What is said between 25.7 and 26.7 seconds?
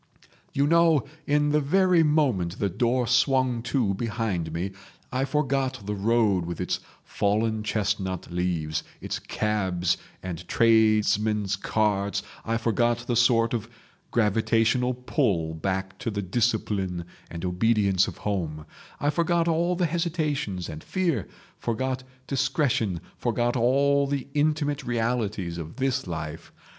this life.